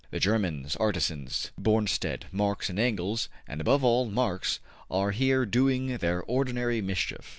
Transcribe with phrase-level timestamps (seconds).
[0.11, 6.23] ``The Germans, artisans, Bornstedt, Marx and Engels and, above all, Marx are here, doing their
[6.23, 7.29] ordinary mischief.